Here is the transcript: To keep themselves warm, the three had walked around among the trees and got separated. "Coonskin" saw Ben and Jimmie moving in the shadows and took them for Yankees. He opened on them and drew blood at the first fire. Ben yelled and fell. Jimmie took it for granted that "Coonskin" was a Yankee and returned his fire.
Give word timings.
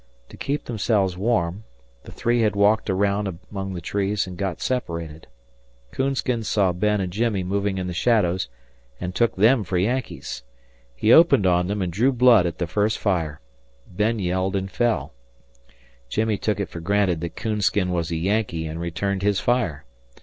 To 0.29 0.35
keep 0.35 0.65
themselves 0.65 1.15
warm, 1.15 1.63
the 2.05 2.11
three 2.11 2.41
had 2.41 2.55
walked 2.55 2.89
around 2.89 3.37
among 3.51 3.75
the 3.75 3.81
trees 3.81 4.25
and 4.25 4.35
got 4.35 4.59
separated. 4.59 5.27
"Coonskin" 5.91 6.41
saw 6.41 6.71
Ben 6.71 6.99
and 6.99 7.13
Jimmie 7.13 7.43
moving 7.43 7.77
in 7.77 7.85
the 7.85 7.93
shadows 7.93 8.49
and 8.99 9.13
took 9.13 9.35
them 9.35 9.63
for 9.63 9.77
Yankees. 9.77 10.41
He 10.95 11.13
opened 11.13 11.45
on 11.45 11.67
them 11.67 11.83
and 11.83 11.93
drew 11.93 12.11
blood 12.11 12.47
at 12.47 12.57
the 12.57 12.65
first 12.65 12.97
fire. 12.97 13.41
Ben 13.85 14.17
yelled 14.17 14.55
and 14.55 14.71
fell. 14.71 15.13
Jimmie 16.09 16.39
took 16.39 16.59
it 16.59 16.69
for 16.69 16.79
granted 16.79 17.21
that 17.21 17.35
"Coonskin" 17.35 17.91
was 17.91 18.09
a 18.09 18.15
Yankee 18.15 18.65
and 18.65 18.81
returned 18.81 19.21
his 19.21 19.39
fire. 19.39 19.85